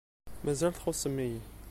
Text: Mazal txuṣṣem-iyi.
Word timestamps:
Mazal 0.43 0.73
txuṣṣem-iyi. 0.73 1.41